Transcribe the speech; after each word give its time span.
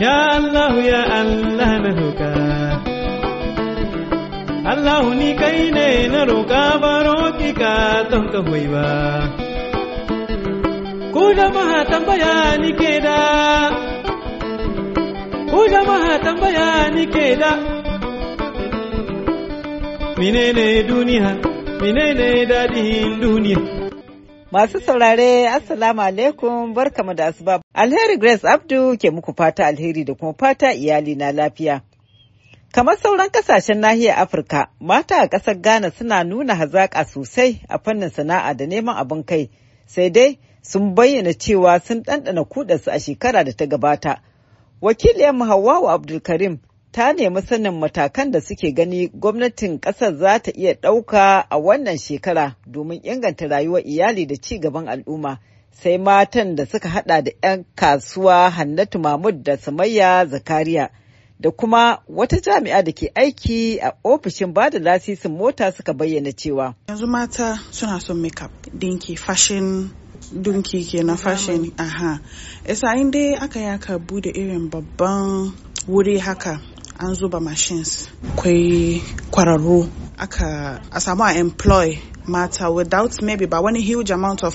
Ya 0.00 0.16
Allah 0.40 0.72
ya 0.80 1.02
Allah 1.20 1.72
na 1.84 1.90
roƙa. 1.92 2.32
Allah 4.72 5.04
ni 5.14 5.36
kai 5.36 5.70
ne 5.76 6.08
na 6.08 6.24
roƙa 6.24 6.80
baro 6.80 7.36
ki 7.38 7.52
ka 7.52 8.08
don 8.10 8.24
ka 8.32 8.40
hoyi 8.40 8.64
ba. 8.72 8.88
Ku 11.12 11.22
jama'a 11.36 11.84
tambaya 11.90 12.56
ni 12.62 12.72
da. 13.04 13.20
Ku 15.52 15.60
jama'a 15.68 16.14
tambaya 16.24 16.68
ni 16.96 17.04
ke 17.14 17.26
da. 17.36 17.52
Menene 20.16 20.66
duniya? 20.88 21.28
Menene 21.80 22.28
dadihin 22.48 23.20
duniya? 23.20 23.89
Masu 24.52 24.80
saurare, 24.80 25.48
Assalamu 25.48 26.00
alaikum, 26.02 26.74
barkamu 26.74 27.14
da 27.14 27.26
asuba. 27.26 27.60
Alheri 27.74 28.16
Grace 28.18 28.44
Abdu 28.48 28.96
ke 28.98 29.10
muku 29.10 29.32
fata 29.36 29.66
alheri 29.66 30.04
da 30.04 30.14
kuma 30.14 30.34
fata 30.38 30.72
iyali 30.74 31.14
na 31.14 31.32
lafiya. 31.32 31.80
Kamar 32.72 32.96
sauran 32.98 33.28
ƙasashen 33.30 33.78
nahiyar 33.80 34.18
Afirka, 34.18 34.68
mata 34.80 35.20
a 35.22 35.28
ƙasar 35.28 35.60
Ghana 35.62 35.90
suna 35.90 36.24
nuna 36.24 36.54
hazaƙa 36.54 37.04
sosai 37.04 37.60
a 37.68 37.78
fannin 37.78 38.10
sana'a 38.10 38.54
da 38.56 38.66
neman 38.66 38.96
abin 38.96 39.22
kai, 39.26 39.50
sai 39.86 40.10
dai 40.10 40.38
sun 40.62 40.94
bayyana 40.94 41.32
cewa 41.32 41.80
sun 41.80 42.02
ɗanɗana 42.02 42.44
kudarsu 42.48 42.90
a 42.90 42.98
shekara 42.98 43.44
da 43.44 43.52
ta 43.52 43.66
gabata. 43.66 44.18
Wakiliyar 44.82 45.34
Hawwa 45.46 45.92
Abdulkarim 45.94 46.58
ta 46.92 47.12
nemi 47.12 47.42
sanin 47.42 47.74
matakan 47.78 48.30
da 48.32 48.40
suke 48.40 48.72
gani 48.74 49.08
gwamnatin 49.08 49.78
ƙasar 49.80 50.16
za 50.18 50.38
ta 50.38 50.50
iya 50.54 50.74
ɗauka 50.74 51.44
a 51.50 51.58
wannan 51.58 51.96
shekara 51.98 52.56
domin 52.66 53.00
inganta 53.04 53.46
rayuwar 53.48 53.82
iyali 53.86 54.26
da 54.26 54.34
ci 54.36 54.58
gaban 54.58 54.88
al'umma. 54.88 55.38
Sai 55.70 55.98
matan 55.98 56.56
da 56.56 56.64
suka 56.66 56.88
hada 56.88 57.22
da 57.22 57.30
'yan 57.42 57.64
kasuwa 57.74 58.50
Hannatu 58.50 58.98
Mahmud 58.98 59.44
da 59.44 59.56
Sumayya 59.56 60.26
Zakariya 60.26 60.90
da 61.40 61.50
kuma 61.50 62.02
wata 62.08 62.40
jami'a 62.40 62.82
da 62.82 62.92
ke 62.92 63.12
aiki 63.14 63.78
a 63.80 63.92
ofishin 64.04 64.52
ba 64.52 64.70
da 64.70 64.78
lasisin 64.78 65.32
mota 65.36 65.72
suka 65.72 65.92
bayyana 65.94 66.32
cewa. 66.32 66.74
Yanzu 66.88 67.06
mata 67.06 67.56
suna 67.70 68.00
son 68.00 68.20
makeup, 68.20 68.50
dinki, 68.74 69.16
fashion, 69.16 69.90
dunki 70.34 70.82
kenan 70.90 71.16
fashion, 71.16 71.72
aha. 71.78 72.18
Isa 72.68 72.86
dai 73.12 73.34
aka 73.40 73.60
yaka 73.60 73.98
buɗe 73.98 74.30
irin 74.34 74.68
babban 74.70 75.52
wuri 75.88 76.18
haka 76.18 76.60
an 77.00 77.14
zuba 77.14 77.40
machines. 77.40 78.08
Akwai 78.24 79.00
kwararru. 79.30 79.88
Aka 80.18 80.80
a 80.92 81.00
samu 81.00 81.24
a 81.24 81.38
employ 81.38 81.98
mata 82.26 82.70
without 82.70 83.22
maybe 83.22 83.46
ba 83.46 83.60
wani 83.60 83.80
huge 83.80 84.10
amount 84.10 84.44
of 84.44 84.54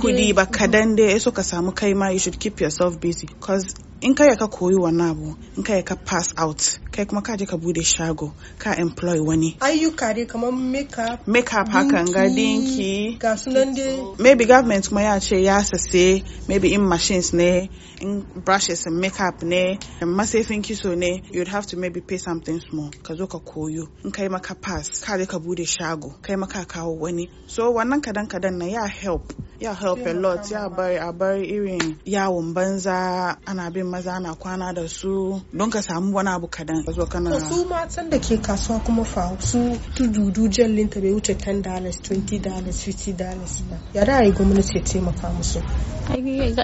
kuɗi 0.00 0.34
ba 0.34 0.46
kadan 0.46 0.96
dai. 0.96 1.18
So 1.18 1.30
ka 1.32 1.42
samu 1.42 1.74
kai 1.74 1.92
ma 1.94 2.08
you 2.08 2.18
should 2.18 2.38
keep 2.40 2.60
yourself 2.60 2.98
busy. 3.00 3.28
Cause 3.40 3.74
in 4.02 4.14
kai 4.14 4.36
ka 4.36 4.46
koyi 4.48 4.76
wannan 4.76 5.10
abu 5.10 5.36
in 5.56 5.62
kai 5.62 5.82
ka 5.82 5.94
pass 5.94 6.32
out 6.36 6.78
kai 6.92 7.04
kuma 7.04 7.22
ka 7.22 7.36
je 7.36 7.44
ka 7.46 7.56
buɗe 7.56 7.82
shago 7.84 8.32
ka 8.58 8.72
employ 8.72 9.20
wani. 9.20 9.56
Ayyuka 9.60 10.14
dai 10.16 10.24
kamar 10.26 10.52
makeup 10.52 11.26
makeup 11.28 11.68
hakan 11.68 12.06
ga 12.14 12.24
dinki 12.36 13.18
ga 13.18 13.36
sunan 13.36 13.74
dai. 13.76 14.00
maybe 14.18 14.44
government 14.46 14.88
kuma 14.88 15.02
ya 15.02 15.18
ce 15.20 15.36
ya 15.44 15.60
sase 15.62 16.24
maybe 16.48 16.72
in 16.74 16.82
machines 16.88 17.32
ne 17.34 17.68
in 18.00 18.20
brushes 18.44 18.86
and 18.86 18.96
makeup 18.98 19.42
ne 19.42 19.78
masifin 20.00 20.62
kiso 20.62 20.96
ne 20.96 21.22
you'd 21.30 21.48
have 21.48 21.66
to 21.66 21.76
maybe 21.76 22.00
pay 22.00 22.16
something 22.16 22.58
small 22.60 22.90
ka 23.02 23.14
zo 23.14 23.26
ka 23.26 23.38
koyo. 23.38 23.86
In 24.04 24.10
kai 24.12 24.28
maka 24.28 24.54
pass 24.54 25.04
ka 25.04 25.18
je 25.18 25.26
ka 25.26 25.38
buɗe 25.38 25.66
shago 25.68 26.14
kai 26.22 26.36
maka 26.36 26.64
kawo 26.64 26.96
wani. 26.98 27.28
So 27.46 27.72
wannan 27.72 28.00
kadan 28.00 28.26
kadan 28.28 28.56
na 28.58 28.64
ya 28.66 28.86
help 28.86 29.32
ya 29.60 29.74
help 29.74 30.00
a 30.06 30.14
lot 30.14 30.50
ya 30.50 30.68
bari 30.70 30.96
a 30.96 31.12
bari 31.12 31.46
irin 31.52 31.96
yawon 32.06 32.54
banza 32.54 33.36
ana 33.46 33.70
bin 33.70 33.89
maza 33.90 34.20
na 34.20 34.34
kwana 34.34 34.72
da 34.74 34.88
su 34.88 35.40
don 35.52 35.70
ka 35.70 35.80
samu 35.82 36.14
wani 36.16 36.28
abu 36.30 36.48
kadan. 36.48 36.84
Ka 36.84 36.92
zo 36.92 37.06
kana 37.06 37.40
su 37.40 37.64
matan 37.66 38.10
da 38.10 38.18
ke 38.18 38.36
kasuwa 38.38 38.78
kuma 38.84 39.04
fa 39.04 39.36
su 39.40 39.78
tududu 39.94 40.48
jallin 40.48 40.88
ta 40.88 41.00
bai 41.00 41.10
wuce 41.12 41.34
10 41.34 41.62
dollars 41.62 41.98
20 42.00 42.38
dollars 42.40 42.78
50 42.86 43.12
dollars 43.16 43.62
ba. 43.68 43.76
Ya 43.94 44.04
da 44.04 44.22
yi 44.22 44.32
gwamnati 44.32 44.76
ya 44.78 44.84
taimaka 44.84 45.28
musu? 45.32 45.60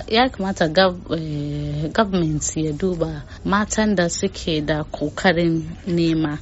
Ya 0.09 0.29
kamata 0.29 0.69
government 1.93 2.57
ya 2.57 2.73
duba 2.73 3.23
matan 3.45 3.95
da 3.95 4.09
suke 4.09 4.61
da 4.61 4.85
ƙoƙarin 4.85 5.63
nema 5.87 6.39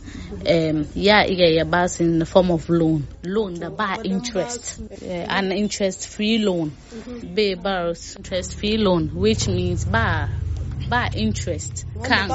ya 0.95 1.25
iya 1.27 1.49
ya 1.57 1.65
ba 1.65 1.89
su 1.89 2.03
in 2.05 2.19
the 2.19 2.25
form 2.27 2.51
of 2.51 2.69
loan 2.69 3.07
loan 3.25 3.55
da 3.61 3.71
ba 3.71 3.99
interest 4.05 4.81
an 5.29 5.53
interest 5.53 6.09
free 6.09 6.39
loan 6.39 6.73
bai 7.37 7.55
ba 7.55 7.95
interest 8.17 8.55
free 8.57 8.77
loan 8.79 9.09
which 9.15 9.49
means 9.49 9.85
ba 9.85 10.29
ba 10.89 11.09
interest. 11.15 11.87
Kan 12.03 12.29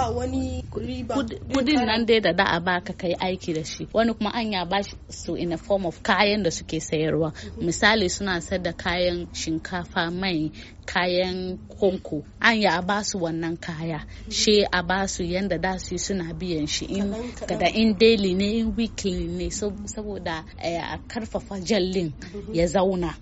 kuɗin 1.54 1.86
nan 1.86 2.06
dai 2.06 2.20
da 2.20 2.32
da 2.34 2.44
a 2.46 2.60
baka 2.60 2.94
kai 2.94 3.14
aiki 3.14 3.54
da 3.54 3.64
shi. 3.64 3.88
Wani 3.94 4.14
kuma 4.14 4.32
an 4.34 4.52
ya 4.52 4.66
ba 4.66 4.80
su 5.10 5.36
in 5.36 5.54
a 5.54 5.58
form 5.58 5.86
of 5.86 6.02
kayan 6.04 6.44
da 6.44 6.50
suke 6.50 6.80
sayarwa. 6.82 7.34
Misali 7.62 8.10
suna 8.10 8.42
sayar 8.42 8.64
da 8.64 8.72
kayan 8.74 9.28
shinkafa 9.34 10.12
mai 10.12 10.52
kayan 10.86 11.58
konko 11.80 12.24
an 12.42 12.62
ya 12.62 12.82
ba 12.82 13.04
su 13.04 13.20
wannan 13.20 13.60
kaya. 13.62 14.06
She 14.30 14.66
a 14.72 14.84
ba 14.84 15.08
su 15.08 15.24
yanda 15.24 15.58
da 15.62 15.78
su 15.78 15.98
suna 15.98 16.34
biyan 16.34 16.68
shi 16.68 16.86
in 16.86 17.14
kada 17.48 17.70
in 17.70 17.94
daily 17.98 18.34
ne 18.34 18.60
in 18.60 18.76
weekly 18.76 19.28
ne. 19.28 19.50
Saboda 19.50 20.44
a 20.58 20.98
ƙarfafa 21.08 21.62
jallin 21.64 22.14
ya 22.54 22.66
zauna. 22.68 23.14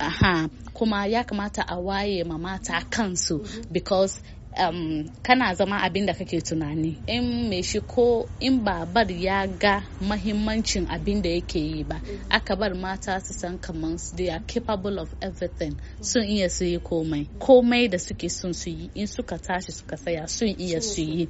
Aha. 0.00 0.48
Kuma 0.72 1.06
ya 1.06 1.24
kamata 1.24 1.64
a 1.66 1.76
waye 1.80 2.24
ma 2.24 2.38
mata 2.38 2.80
kansu 2.90 3.42
because 3.72 4.20
um, 4.58 5.08
kana 5.22 5.54
zama 5.54 5.78
abin 5.82 6.06
da 6.06 6.14
kake 6.14 6.40
tunani. 6.40 6.96
In 7.06 7.48
mai 7.50 7.62
shi 7.62 7.80
ko 7.80 8.28
in 8.40 8.64
babar 8.64 9.10
ya 9.10 9.46
ga 9.46 9.82
mahimmancin 10.00 10.86
abin 10.88 11.22
da 11.22 11.28
yake 11.30 11.60
yi 11.60 11.84
ba 11.84 12.00
aka 12.30 12.56
bar 12.56 12.74
mata 12.74 13.20
su 13.20 13.32
san 13.34 13.58
kamar 13.58 13.96
they 14.16 14.30
are 14.30 14.40
capable 14.46 14.98
of 14.98 15.14
everything 15.22 15.76
sun 16.00 16.24
iya 16.24 16.48
su 16.50 16.64
yi 16.64 16.78
komai. 16.78 17.26
Komai 17.38 17.90
da 17.90 17.98
suke 17.98 18.28
son 18.30 18.52
su 18.52 18.70
yi 18.70 18.90
in 18.94 19.06
suka 19.06 19.38
tashi 19.38 19.72
suka 19.72 19.96
saya 19.96 20.26
sun 20.28 20.48
iya 20.58 20.80
su 20.82 21.02
yi. 21.02 21.28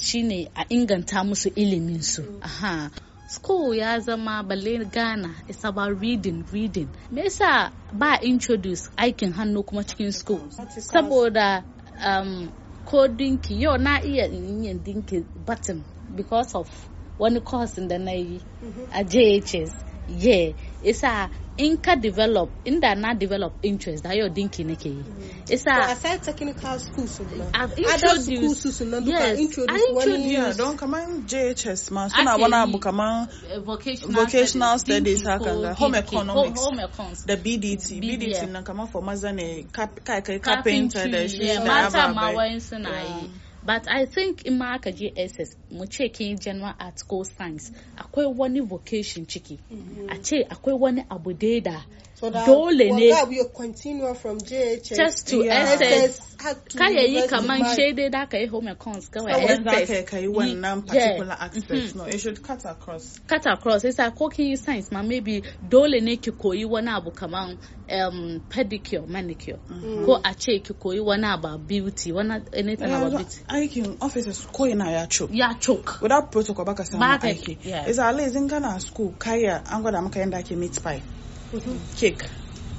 Shine 0.00 0.48
a 0.56 0.64
inganta 0.64 1.24
musu 1.24 1.48
ilimin 1.54 2.02
su. 2.02 2.22
Aha. 2.42 2.90
School 3.28 3.74
ya 3.74 4.00
zama 4.00 4.42
balle 4.42 4.84
ghana 4.84 5.34
it's 5.48 5.62
about 5.64 6.00
reading 6.00 6.44
reading. 6.52 6.88
Me 7.12 7.22
yasa 7.22 7.70
ba 7.92 8.18
introduce 8.22 8.90
aikin 8.98 9.32
hannu 9.32 9.62
kuma 9.64 9.84
cikin 9.84 10.12
school? 10.12 10.40
Saboda 10.78 11.62
um, 12.04 12.50
ko 12.84 13.08
dinki 13.08 13.60
yau 13.62 13.76
na 13.78 14.00
iya 14.02 14.26
yin 14.26 14.82
dinki 14.84 15.24
button 15.46 15.84
because 16.14 16.54
of 16.54 16.68
wani 17.18 17.40
course 17.40 17.76
da 17.88 17.98
na 17.98 18.12
yi 18.12 18.42
a 18.92 19.04
jhs 19.04 19.72
yeah. 20.08 20.52
Isa 20.82 21.30
in 21.56 21.76
ka 21.76 21.94
develop 21.96 22.50
inda 22.64 22.94
na 22.96 23.12
develop 23.14 23.52
interest 23.62 24.04
da 24.04 24.12
yau 24.12 24.28
dinki 24.28 24.64
nake 24.64 24.88
yi. 24.88 25.04
Isa 25.50 25.70
a 25.70 25.96
sai 25.96 26.16
technical 26.18 26.78
schools 26.78 27.20
I've 27.54 27.72
adult 27.72 28.18
introduced 28.28 28.60
schools 28.60 28.80
na 28.80 29.00
duka 29.00 29.10
yes, 29.28 29.38
introduce 29.38 29.82
I 29.88 29.92
wani 29.92 30.56
don 30.56 30.76
kaman 30.76 31.22
JHS 31.26 31.90
ma. 31.90 32.08
Suna 32.08 32.36
wani 32.38 32.54
abu 32.54 32.78
kaman 32.78 33.28
uh, 33.28 33.60
vocational, 33.60 34.78
studies 34.78 35.22
haka 35.24 35.52
ga 35.62 35.74
home 35.74 35.94
economics. 35.96 37.24
da 37.26 37.36
BDT 37.36 38.00
BDT. 38.00 38.48
Nan 38.50 38.64
kaman 38.64 38.86
for 38.86 39.02
maza 39.02 39.32
ne 39.32 39.64
kai 39.72 39.86
kai 40.20 40.38
carpenter 40.38 41.08
da 41.10 41.26
shi 41.28 41.46
da 41.46 41.64
mata 41.64 42.08
ma 42.14 42.22
ababai. 42.32 42.36
wayan 42.36 42.60
suna 42.60 42.88
yi. 43.02 43.30
But 43.64 43.88
i 43.88 44.06
think 44.06 44.42
in 44.46 44.58
ma 44.58 44.74
aka 44.74 44.90
je 44.92 45.12
ss 45.16 45.56
mu 45.70 45.86
ce 45.86 46.08
kin 46.08 46.38
general 46.38 46.74
art 46.78 47.02
ko 47.08 47.22
science 47.24 47.72
akwai 47.96 48.26
wani 48.26 48.60
vocation 48.60 49.26
ciki. 49.26 49.58
A 50.08 50.16
ce 50.22 50.44
akwai 50.48 50.74
wani 50.78 51.04
abu 51.10 51.32
da 51.60 51.84
so 52.20 52.30
that 52.30 52.46
dole 52.46 52.70
ne 52.70 53.10
just 54.96 55.28
to 55.28 55.42
ss 55.44 56.36
kaya 56.76 57.02
yi 57.08 57.26
kaman 57.28 57.60
ma- 57.60 57.74
shaidai 57.76 58.10
da 58.10 58.26
ka 58.26 58.36
yi 58.38 58.46
home 58.46 58.66
econs 58.68 59.10
kawai 59.10 59.32
Kawai 59.32 59.64
za 59.64 59.70
SS. 59.80 60.04
ka 60.04 60.16
kai 60.16 60.26
wannan 60.26 60.76
Yi- 60.76 60.82
particular 60.86 61.36
yeah. 61.36 61.44
aspect 61.44 61.94
no 61.96 62.04
it 62.04 62.20
should 62.20 62.42
cut 62.42 62.64
across. 62.64 63.18
Cut 63.26 63.46
across. 63.46 63.84
Ko 64.16 64.28
kin 64.28 64.46
yi 64.48 64.56
science 64.56 64.90
ma 64.92 65.02
maybe 65.02 65.42
dole 65.68 66.00
ne 66.00 66.16
ki 66.16 66.30
koyi 66.32 66.64
wani 66.68 66.88
abu 66.88 67.10
kaman 67.10 67.58
um, 67.90 68.40
pedicure 68.48 69.06
manicure. 69.06 69.58
Ko 70.06 70.20
a 70.24 70.34
ce 70.34 70.58
ki 70.60 70.74
koyi 70.74 71.00
wani 71.04 71.24
abu 71.26 71.58
beauty 71.58 72.12
wani 72.12 72.40
anything 72.52 72.90
about 72.92 73.10
beauty. 73.12 73.40
aikin 73.48 73.96
officers 74.00 74.46
ko 74.52 74.66
ina 74.66 74.90
ya 74.90 75.06
choke. 75.06 75.30
Ya 75.34 75.54
choke. 75.60 76.00
Without 76.02 76.30
protocol 76.32 76.64
baka 76.64 76.84
samu 76.84 77.00
Baka- 77.00 77.28
aiki. 77.28 77.58
yeah. 77.64 77.88
isa 77.88 78.02
alai 78.06 78.28
zin 78.30 78.48
kana 78.48 78.80
school 78.80 79.14
kaya 79.18 79.62
an 79.70 79.82
gwada 79.82 80.02
maka 80.02 80.18
yadda 80.20 80.38
ake 80.38 80.56
meat 80.56 80.82
pie. 80.82 81.02
Cake. 81.96 82.24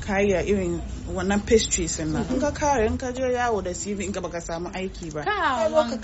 Kaya 0.01 0.41
irin 0.43 0.81
wannan 1.13 1.45
pastries 1.45 1.99
nan. 1.99 2.25
In 2.33 2.39
ka 2.41 2.51
kare 2.51 2.85
in 2.85 2.97
ka 2.97 3.11
je 3.11 3.21
yawo 3.21 3.61
da 3.63 3.69
CV 3.71 4.05
in 4.05 4.13
ka 4.13 4.21
baka 4.21 4.41
samu 4.41 4.69
aiki 4.73 5.13
ba. 5.13 5.23
Ka 5.23 5.67
wanga. 5.69 5.99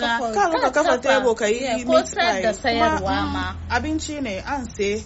ka 0.62 0.70
kafa 0.72 0.98
table 1.02 1.34
ka 1.36 1.46
yi 1.46 1.84
meat 1.86 2.14
pie. 2.14 2.54
abinci 3.70 4.22
ne 4.22 4.40
an 4.46 4.66
sai 4.70 5.02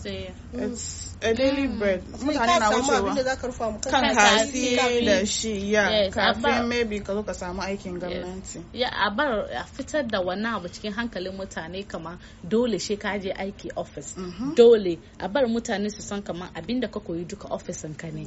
a 1.24 1.34
daily 1.34 1.68
bread. 1.68 2.04
Sai 2.18 2.26
mutane 2.26 2.60
na 2.60 2.72
samu 2.72 2.76
abin 2.76 2.88
da 2.88 3.02
wucewa 3.02 3.24
za 3.24 3.36
ka 3.36 3.48
rufa 3.48 3.72
mu 3.72 3.80
kan 3.80 4.16
kasi. 4.16 4.76
da 5.06 5.26
shi 5.26 5.74
ya 5.74 6.10
kafin 6.10 6.68
maybe 6.68 7.00
ka 7.00 7.14
zo 7.14 7.24
ka 7.24 7.34
samu 7.34 7.62
aikin 7.62 8.00
gwamnati. 8.00 8.64
Ya 8.74 8.90
a 8.90 9.12
bar 9.12 9.46
a 9.52 9.64
fitar 9.66 10.04
da 10.08 10.20
wannan 10.22 10.56
abu 10.58 10.68
cikin 10.70 10.94
hankalin 10.94 11.34
mutane 11.38 11.88
kamar 11.88 12.18
dole 12.48 12.80
shi 12.80 12.98
ka 12.98 13.18
je 13.18 13.32
aiki 13.34 13.70
office. 13.78 14.16
Dole 14.56 14.98
a 15.20 15.28
bar 15.30 15.44
mutane 15.46 15.90
su 15.92 16.02
san 16.02 16.22
kamar 16.22 16.50
abin 16.56 16.80
da 16.82 16.88
ka 16.88 17.00
koyi 17.00 17.26
duka 17.28 17.48
ofisin 17.50 17.96
ka 17.98 18.08
ne. 18.08 18.26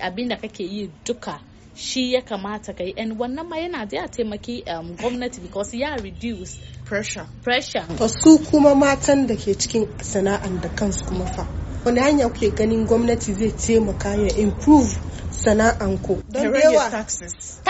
Abinda 0.00 0.36
kake 0.40 0.64
yi 0.64 0.90
duka 1.04 1.40
shi 1.74 2.12
ya 2.14 2.22
kamata 2.22 2.72
ka 2.76 2.84
yi. 2.84 2.94
And 2.96 3.18
wannan 3.18 3.48
ma 3.48 3.56
yana 3.56 3.88
da 3.88 3.96
ya 4.02 4.06
taimaki 4.08 4.62
um, 4.68 4.96
gwamnati 4.96 5.42
because 5.42 5.74
ya 5.74 5.96
reduce 5.96 6.58
pressure. 6.84 7.26
pressure. 7.42 7.84
To 7.98 8.08
su 8.08 8.38
kuma 8.38 8.74
matan 8.74 9.26
da 9.26 9.34
ke 9.34 9.54
cikin 9.58 9.86
sana'an 9.98 10.60
da 10.60 10.68
kansu 10.68 11.04
kuma 11.06 11.26
fa. 11.26 11.59
Wani 11.84 12.00
hanya 12.00 12.28
kuke 12.28 12.50
ganin 12.50 12.86
gwamnati 12.86 13.32
zai 13.34 13.50
taimaka 13.50 14.14
ya 14.14 14.36
improve 14.36 14.98
sana'an 15.30 15.98
ku. 16.02 16.22
ya 16.34 16.42
Don 16.42 16.54
yawa 16.54 16.90
taxes. 16.90 17.60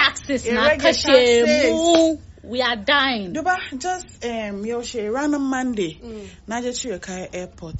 Na 0.52 0.76
kashe 0.76 1.70
mu. 1.72 2.18
We 2.42 2.62
are 2.62 2.76
dying. 2.76 3.32
Duba 3.34 3.56
just 3.78 4.24
um, 4.24 4.64
yaushe 4.64 5.10
ranar 5.12 5.40
monday 5.40 6.00
na 6.46 6.60
je 6.60 6.72
cire 6.72 6.98
kayan 6.98 7.28
airport. 7.32 7.76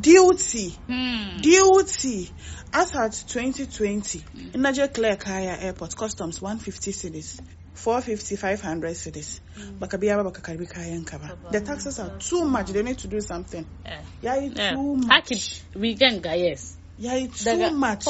Duty. 0.00 0.70
Hmm. 0.86 1.40
duty. 1.40 2.28
As 2.72 2.94
at 2.96 3.12
2020 3.12 4.24
in 4.54 4.60
na 4.62 4.72
je 4.72 4.88
clear 4.88 5.16
kaya 5.16 5.56
airport 5.60 5.94
customs 5.96 6.42
150 6.42 6.92
cedis 6.92 7.40
450 7.74 8.36
500 8.36 8.94
cedis 8.94 9.40
baka 9.80 9.98
biya 9.98 10.16
ba 10.16 10.24
baka 10.24 10.40
karɓi 10.42 10.66
kayan 10.68 11.04
ka 11.04 11.18
ba. 11.18 11.36
The 11.50 11.60
taxes 11.60 11.98
are 11.98 12.18
too 12.18 12.44
much. 12.44 12.70
They 12.70 12.82
need 12.82 12.98
to 12.98 13.08
do 13.08 13.20
something. 13.20 13.66
Eh, 13.84 14.00
yayi 14.22 14.52
eh. 14.58 14.72
too 14.74 14.96
much. 14.96 15.62
Rigan 15.74 16.22
ga 16.22 16.32
yes. 16.34 16.76
Yayi 17.00 17.26
too 17.34 17.70
much. 17.74 18.04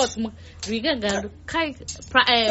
Rigan 0.69 1.01
ga 1.01 1.23
kai 1.47 1.73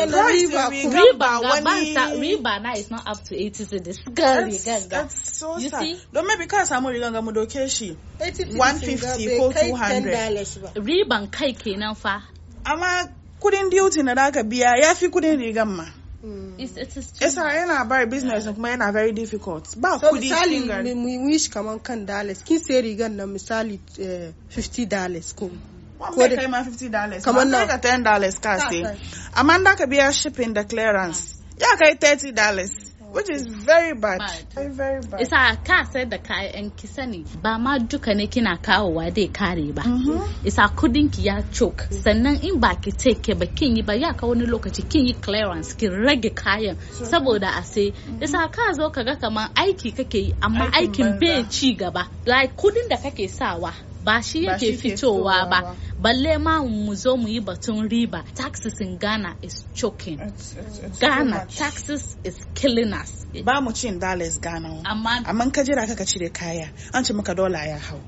riba 0.01 1.41
wani- 1.41 1.95
riba 2.19 2.61
na 2.61 2.71
is 2.73 2.89
not 2.91 3.07
up 3.07 3.23
to 3.23 3.35
80 3.35 3.65
cedis 3.65 3.97
ga 4.05 4.11
That's- 4.13 4.45
rigan 4.65 4.89
ga 4.89 5.01
that's 5.03 5.37
so 5.39 5.57
You 5.57 5.69
sad. 5.69 5.81
see? 5.81 5.99
don 6.11 6.25
maybe 6.27 6.47
ka 6.47 6.65
samu 6.65 6.89
rigan 6.89 7.13
ga 7.13 7.21
mu 7.21 7.31
doke 7.31 7.69
shi 7.69 7.95
150 8.19 8.57
150 8.57 9.37
ko 9.37 9.51
200. 9.51 10.61
ba. 10.61 10.71
riban 10.81 11.27
kai 11.31 11.53
kenan 11.53 11.95
fa 11.95 12.23
amma 12.65 13.09
kuɗin 13.39 13.69
duty 13.69 14.03
na 14.03 14.13
da 14.15 14.25
aka 14.27 14.43
biya 14.43 14.73
ya 14.81 14.93
fi 14.95 15.07
kuɗin 15.09 15.37
rigan 15.39 15.67
ma 15.69 15.85
It's- 16.57 16.77
it 16.77 16.95
is 16.97 17.11
too 17.11 17.25
yasa 17.25 17.43
yana 17.53 17.87
bar 17.87 18.05
business 18.05 18.45
kuma 18.45 18.69
yana 18.69 18.93
very 18.93 19.11
difficult. 19.11 19.75
Ba 19.79 19.99
So 19.99 20.09
kuɗi 20.11 20.29
misali 20.31 20.95
mu 20.95 21.29
yi 21.29 21.37
shi 21.37 21.49
kaman 21.51 21.79
kan 21.79 22.05
dollars. 22.05 22.41
Kin 22.43 22.59
sai 22.59 22.81
rigan 22.81 23.15
nan 23.15 23.29
misali 23.33 23.79
eh, 23.99 24.31
50 24.49 24.85
dollars 24.85 25.33
ko? 25.33 25.51
Ko 25.99 26.27
da- 26.27 26.35
kai 26.35 26.47
ma 26.47 26.63
50 26.63 26.89
dollars? 26.89 27.23
nawa? 27.51 27.67
kai 27.67 27.77
ka 27.77 27.77
10 27.89 28.03
dollars 28.03 28.39
ka 28.39 28.57
sai. 28.57 28.97
amma 29.35 29.59
da 29.63 29.75
ka 29.75 29.85
biya 29.85 30.11
shipping 30.13 30.53
da 30.53 30.63
clearance 30.63 31.35
ya 31.59 31.75
kai 31.75 31.95
30 31.95 32.31
dollars. 32.31 32.71
Which 33.13 33.29
is 33.29 33.45
very 33.45 33.93
bad. 33.93 34.19
Bad. 34.19 34.45
very 34.53 34.69
very 34.73 35.01
bad. 35.01 35.21
Isa 35.21 35.57
ka 35.63 35.83
sayar 35.85 36.09
da 36.09 36.17
kayan 36.17 36.71
ki 36.75 36.87
sani 36.87 37.23
ba 37.41 37.57
ma 37.59 37.77
duka 37.77 38.15
ne 38.15 38.27
kina 38.27 38.57
kawowa 38.57 39.13
dai 39.13 39.27
kare 39.27 39.71
ba. 39.71 39.83
Isa 40.43 40.63
kuɗin 40.75 41.11
ki 41.13 41.21
ya 41.29 41.41
choke. 41.51 41.87
Sannan 42.03 42.43
in 42.43 42.59
ba 42.59 42.75
ki 42.81 42.91
take 42.91 43.37
ba 43.39 43.45
kin 43.45 43.75
yi 43.75 43.81
ba 43.83 43.93
ya 43.95 44.13
ka 44.13 44.27
wani 44.27 44.45
lokaci 44.45 44.89
kin 44.89 45.05
yi 45.07 45.13
clearance 45.13 45.73
ki 45.73 45.87
rage 45.87 46.29
kayan. 46.35 46.75
Saboda 47.11 47.49
a 47.59 47.63
sai 47.63 47.93
isa 48.21 48.49
ka 48.51 48.73
zo 48.73 48.89
ka 48.89 49.03
ga 49.03 49.15
kaman 49.15 49.49
aiki 49.55 49.95
kake 49.95 50.19
yi 50.25 50.33
amma 50.41 50.71
Aikin 50.73 51.19
bai 51.19 51.43
ci 51.49 51.75
gaba. 51.75 52.07
Like 52.25 52.57
kuɗin 52.57 52.89
da 52.89 52.97
kake 52.97 53.27
sawa 53.29 53.71
ba 54.03 54.21
shi 54.21 54.45
yake 54.45 54.77
fitowa 54.77 55.49
ba. 55.49 55.61
ba. 55.61 55.75
balle 56.03 56.37
ma 56.37 56.59
mu 56.63 56.93
zo 56.95 57.15
mu 57.17 57.27
yi 57.29 57.39
batun 57.39 57.87
riba. 57.89 58.23
Taxes 58.35 58.81
in 58.81 58.97
Ghana 58.97 59.35
is 59.41 59.63
choking. 59.73 60.19
It's- 60.19 60.55
it's- 60.59 60.79
it's 60.85 60.99
too 60.99 61.07
Ghana 61.07 61.45
taxes 61.47 62.17
is 62.23 62.37
killing 62.55 62.91
us. 62.93 63.25
Ba 63.43 63.61
mu 63.61 63.71
cin 63.71 63.99
dollars 63.99 64.37
Ghana. 64.39 64.81
Amma 64.85 65.23
amma 65.25 65.49
ka 65.51 65.61
jira 65.63 65.87
ka 65.97 66.03
cire 66.05 66.29
kaya 66.29 66.67
an 66.93 67.03
ce 67.03 67.13
maka 67.13 67.33
dola 67.33 67.65
ya 67.65 67.77
hau. 67.79 67.99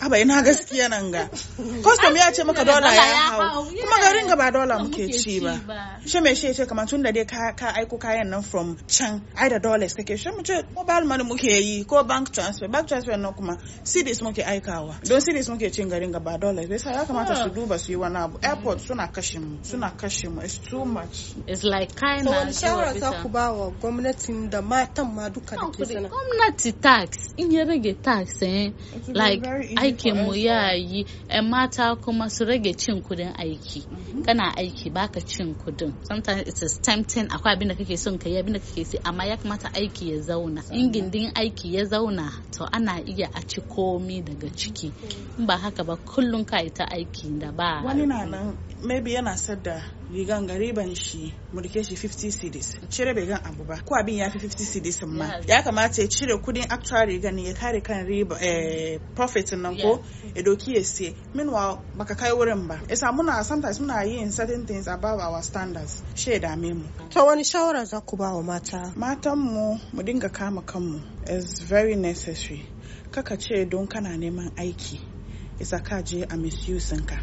Aba 0.00 0.18
ina 0.20 0.42
gaskiya 0.42 0.88
nan 0.90 1.10
ga. 1.10 1.26
Custom 1.28 2.16
ya 2.16 2.30
ce 2.32 2.44
maka 2.44 2.64
dola 2.64 2.88
ya 2.94 3.30
hau. 3.34 3.64
kuma 3.64 3.96
garin 4.00 4.26
ga 4.28 4.36
ba 4.36 4.50
dola 4.52 4.78
muke 4.78 5.10
ci 5.12 5.40
ba. 5.40 5.98
shi 6.06 6.20
mai 6.20 6.34
shi 6.34 6.54
ce 6.54 6.66
kamar 6.66 6.86
tun 6.86 7.02
da 7.02 7.10
dai 7.12 7.24
ka 7.24 7.52
ka 7.56 7.72
aiko 7.76 7.98
kayan 7.98 8.30
nan 8.30 8.42
from 8.42 8.76
can 8.88 9.20
ai 9.36 9.48
da 9.48 9.58
dollars 9.58 9.94
kake 9.94 10.16
shi 10.16 10.30
mu 10.30 10.42
ce 10.42 10.62
mobile 10.74 11.04
money 11.04 11.24
muke 11.24 11.44
yi 11.50 11.84
ko 11.84 12.02
bank 12.04 12.30
transfer. 12.32 12.68
Bank 12.68 12.86
transfer 12.88 13.16
nan 13.16 13.34
kuma 13.34 13.56
cedis 13.84 14.22
muke 14.22 14.42
aikawa. 14.44 15.02
Don 15.04 15.20
cedis 15.20 15.39
muke 15.48 15.70
cin 15.72 15.88
garin 15.88 16.12
ga 16.12 16.18
ba 16.20 16.38
dollars 16.38 16.66
bai 16.68 16.78
sa 16.78 16.90
ya 16.92 17.04
kamata 17.04 17.34
su 17.36 17.50
duba 17.50 17.78
su 17.78 17.92
yi 17.92 17.96
wani 17.96 18.16
abu. 18.16 18.38
Airport 18.42 18.80
suna 18.80 19.08
kashe 19.08 19.38
mu 19.38 19.58
suna 19.62 19.90
kashe 19.96 20.28
mu. 20.28 20.40
It's 20.42 20.58
too 20.58 20.84
much. 20.84 21.34
It's 21.46 21.64
like 21.64 21.94
kind 21.94 22.24
So 22.24 22.30
of 22.30 22.36
wani 22.36 22.52
shawara 22.52 22.98
za 22.98 23.22
ku 23.22 23.28
ba 23.28 23.52
wa 23.52 23.70
gwamnatin 23.70 24.50
da 24.50 24.60
matan 24.62 25.14
ma 25.14 25.28
duka 25.28 25.56
da 25.56 25.70
ke 25.70 25.84
sana. 25.86 26.08
gwamnati 26.08 26.72
tax 26.80 27.32
in 27.36 27.50
ya 27.52 27.64
rage 27.64 27.94
tax 28.02 28.42
eh 28.42 28.70
like 29.08 29.42
aikin 29.76 30.24
mu 30.26 30.34
ya 30.34 30.72
yi 30.72 31.06
yan 31.28 31.48
mata 31.50 31.96
kuma 31.96 32.28
su 32.30 32.44
rage 32.44 32.72
cin 32.76 33.02
kuɗin 33.02 33.34
aiki. 33.36 33.86
Kana 34.26 34.52
aiki 34.56 34.90
baka 34.92 35.20
cin 35.20 35.54
kuɗin 35.54 35.92
sometimes 36.06 36.42
it 36.48 36.62
is 36.62 36.78
tempting 36.78 37.28
akwai 37.28 37.54
abin 37.56 37.68
da 37.68 37.74
kake 37.74 37.96
son 37.98 38.18
ka 38.18 38.28
yi 38.28 38.36
abin 38.38 38.52
da 38.54 38.58
kake 38.60 38.84
sai 38.84 39.00
amma 39.04 39.24
ya 39.26 39.36
kamata 39.36 39.68
aiki 39.74 40.10
ya 40.12 40.18
zauna. 40.20 40.62
In 40.72 40.92
gindin 40.92 41.32
aiki 41.34 41.74
ya 41.74 41.84
zauna 41.84 42.30
to 42.52 42.64
ana 42.72 43.00
iya 43.06 43.28
a 43.34 43.42
ci 43.42 43.60
komi 43.60 44.22
daga 44.22 44.48
ciki. 44.50 44.92
In 45.29 45.29
ba 45.38 45.56
haka 45.56 45.84
ba 45.84 45.96
kullum 45.96 46.44
ka 46.44 46.58
yi 46.60 46.70
ta 46.70 46.84
aiki 46.84 47.38
da 47.38 47.52
ba 47.52 47.82
wani 47.84 48.06
na 48.06 48.24
nan 48.24 48.56
maybe 48.82 49.12
yana 49.12 49.36
sadda 49.36 49.82
rigan 50.12 50.46
ga 50.46 50.54
riban 50.58 50.94
shi 50.94 51.34
mu 51.52 51.60
riƙe 51.60 51.82
shi 51.84 51.96
50 51.96 52.30
cedis. 52.32 52.76
Cire 52.90 53.14
bai 53.14 53.26
gan 53.26 53.40
abu 53.44 53.64
ba. 53.64 53.76
Ko 53.84 53.94
abin 53.94 54.16
ya 54.16 54.30
fi 54.30 54.38
50 54.38 54.64
cedis 54.66 55.02
ma. 55.06 55.38
Ya 55.46 55.62
kamata 55.62 56.02
ya 56.02 56.08
cire 56.08 56.34
kuɗin 56.42 56.66
actual 56.70 57.06
rigan 57.06 57.38
ya 57.38 57.54
kare 57.54 57.80
kan 57.80 58.06
riba 58.06 58.36
eh, 58.40 58.98
profit 59.14 59.52
nan 59.52 59.76
ko 59.76 60.02
ya 60.34 60.42
doki 60.42 60.74
ya 60.74 60.82
siye. 60.82 61.14
Meanwhile 61.34 61.78
baka 61.96 62.14
kai 62.14 62.32
wurin 62.32 62.66
ba. 62.68 62.80
Yasa 62.88 63.12
muna 63.12 63.44
sometimes 63.44 63.78
muna 63.78 64.04
yin 64.06 64.30
certain 64.32 64.66
things 64.66 64.86
above 64.88 65.20
our 65.20 65.42
standards. 65.42 66.02
Shi 66.14 66.32
ya 66.32 66.38
dame 66.38 66.74
mu. 66.74 66.84
To 67.10 67.24
wani 67.24 67.42
shawara 67.44 67.84
za 67.86 68.00
ku 68.00 68.16
ba 68.16 68.34
wa 68.34 68.42
mata? 68.42 68.92
matanmu 68.96 69.80
mu 69.92 70.02
dinga 70.02 70.28
kama 70.32 70.62
kanmu. 70.62 71.00
Is 71.28 71.60
very 71.60 71.94
necessary. 71.96 72.66
Kaka 73.12 73.36
ce 73.36 73.64
don 73.64 73.86
kana 73.86 74.10
neman 74.16 74.50
aiki. 74.56 74.98
Isa 75.60 75.78
ka 75.80 76.02
je 76.02 76.24
a 76.28 76.36
misuse 76.36 76.96
ka 77.06 77.16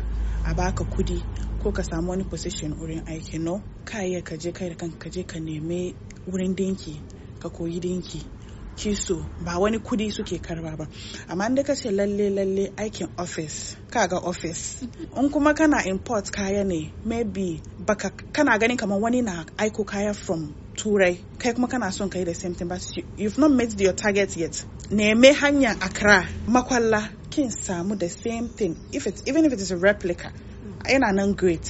a 0.46 0.54
baka 0.54 0.84
kuɗi 0.84 1.22
ko 1.64 1.72
ka 1.72 1.84
samu 1.84 2.10
wani 2.12 2.24
position 2.24 2.74
wurin 2.80 3.04
aiki. 3.06 3.40
No 3.40 3.62
ka 3.86 4.00
iya 4.06 4.22
ka 4.22 4.36
je 4.38 4.52
kai 4.52 4.70
da 4.70 4.76
kanka 4.76 4.98
ka 5.00 5.10
je 5.10 5.24
ka 5.24 5.40
neme 5.40 5.96
wurin 6.28 6.56
dinki 6.56 7.02
ka 7.40 7.50
koyi 7.50 7.80
dinki. 7.82 8.22
Kiso 8.78 9.26
ba 9.44 9.58
wani 9.60 9.80
kuɗi 9.80 10.12
suke 10.14 10.38
karɓa 10.38 10.78
ba. 10.78 10.86
Amma 11.28 11.46
inda 11.50 11.64
ka 11.64 11.74
ce 11.76 11.90
lalle 11.92 12.30
lalle 12.30 12.72
aikin 12.78 13.10
office 13.18 13.76
kaga 13.90 14.18
office. 14.22 14.86
In 15.18 15.30
kuma 15.32 15.54
kana 15.54 15.82
import 15.86 16.32
kaya 16.32 16.64
ne 16.64 16.94
maybe 17.04 17.60
baka 17.80 18.12
kana 18.32 18.58
ganin 18.60 18.78
kamar 18.78 19.00
wani 19.00 19.22
na 19.22 19.44
aiko 19.58 19.84
kaya 19.86 20.14
from 20.14 20.54
turai 20.78 21.18
kai 21.40 21.54
kuma 21.54 21.68
kana 21.68 21.92
son 21.92 22.10
kai 22.10 22.24
the 22.24 22.36
same 22.36 22.54
thing 22.54 22.68
but 22.68 22.86
you, 22.96 23.04
you've 23.18 23.38
not 23.40 23.50
met 23.52 23.80
your 23.82 23.94
target 23.94 24.38
yet. 24.38 24.64
Neme 24.92 25.34
hanyar 25.34 25.76
accra 25.82 26.24
makwalla 26.48 27.17
kin 27.38 27.52
samu 27.52 27.96
the 27.96 28.10
same 28.10 28.48
thing. 28.50 28.76
If 28.92 29.06
it's 29.06 29.22
even 29.28 29.46
if 29.46 29.54
it 29.54 29.62
is 29.62 29.70
a 29.72 29.78
replica 29.78 30.32
yana 30.84 31.14
nan 31.14 31.34
great. 31.34 31.62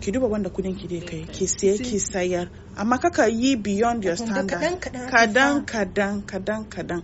Ki 0.00 0.12
duba 0.12 0.26
wanda 0.30 0.48
kuɗin 0.50 0.78
ki 0.80 0.86
dai 0.88 1.00
kai 1.06 1.24
ki 1.32 1.44
siye 1.46 1.76
ki 1.78 1.98
sayar. 1.98 2.48
Amma 2.76 2.98
kaka 2.98 3.28
yi 3.28 3.56
beyond 3.56 4.02
your 4.04 4.16
standard. 4.16 4.80
kadan- 4.80 5.66
kadan 5.66 6.22
kadan 6.24 6.64
kadan 6.70 7.02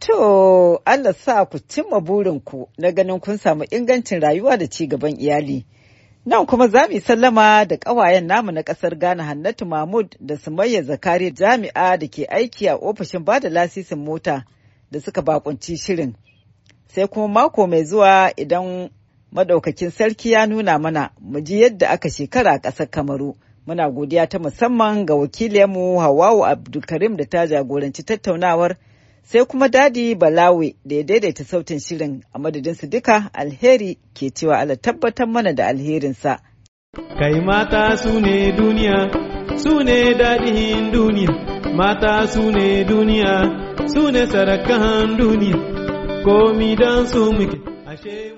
To, 0.00 0.80
Allah 0.84 1.14
sa 1.14 1.44
ku 1.44 1.58
cimma 1.60 2.00
burinku 2.00 2.66
na 2.78 2.90
ganin 2.90 3.20
kun 3.20 3.38
samu 3.38 3.62
ingancin 3.70 4.20
rayuwa 4.20 4.58
da 4.58 4.66
ci 4.66 4.88
gaban 4.88 5.14
iyali. 5.20 5.64
Nan 6.26 6.46
kuma 6.46 6.66
za 6.68 6.88
mu 6.90 6.98
sallama 7.00 7.64
da 7.68 7.76
ƙawayen 7.76 8.26
namu 8.26 8.50
na 8.50 8.62
ƙasar 8.62 8.98
Ghana 8.98 9.22
Hannatu 9.22 9.64
Mahmud 9.66 10.16
da 10.20 10.34
Sumayya 10.36 10.82
Zakari 10.82 11.30
jami'a 11.30 11.96
da 11.98 12.06
ke 12.08 12.26
aiki 12.26 12.66
a 12.66 12.76
ofishin 12.76 13.24
ba 13.24 13.38
da 13.38 13.48
lasisin 13.48 13.98
mota 14.04 14.44
da 14.90 14.98
suka 15.00 15.22
bakunci 15.22 15.76
shirin. 15.78 16.16
Sai 16.94 17.06
kuma 17.08 17.28
mako 17.28 17.66
mai 17.66 17.84
zuwa 17.84 18.32
idan 18.36 18.90
madaukakin 19.32 19.90
sarki 19.90 20.32
ya 20.32 20.46
nuna 20.46 20.78
mana 20.78 21.10
mu 21.20 21.40
ji 21.40 21.60
yadda 21.62 21.88
aka 21.90 22.10
shekara 22.10 22.52
a 22.52 22.58
ƙasar 22.60 22.90
Kamaru. 22.90 23.34
Muna 23.66 23.90
godiya 23.90 24.26
ta 24.28 24.38
musamman 24.38 25.06
ga 25.06 25.14
wakiliyarmu 25.14 25.98
Hawawu 26.00 26.44
Abdulkarim 26.46 27.16
da 27.16 27.24
ta 27.24 27.46
jagoranci 27.46 28.02
tattaunawar. 28.02 28.76
sai 29.24 29.44
kuma 29.46 29.68
daɗi 29.68 30.14
balawe 30.14 30.74
da 30.84 30.96
ya 30.96 31.02
daidaita 31.02 31.44
sautin 31.44 31.78
shirin 31.80 32.22
a 32.32 32.38
madadinsu 32.38 32.86
duka 32.90 33.30
alheri 33.32 33.98
ke 34.14 34.30
cewa 34.34 34.58
Allah 34.58 34.76
tabbatar 34.76 35.26
mana 35.28 35.52
da 35.52 35.66
alherinsa 35.66 36.40
Kai 37.18 37.40
mata 37.40 37.96
su 37.96 38.20
ne 38.20 38.52
duniya, 38.52 38.98
su 39.62 39.80
ne 39.82 40.12
daɗin 40.20 40.92
duniya, 40.92 41.30
mata 41.78 42.26
su 42.26 42.50
ne 42.52 42.84
duniya, 42.84 43.32
su 43.92 44.10
ne 44.10 44.26
sarakan 44.26 45.16
duniya, 45.18 45.56
komi 46.24 46.76
don 46.76 47.06
su 47.06 47.32
muke, 47.32 47.58
ashe 47.86 48.34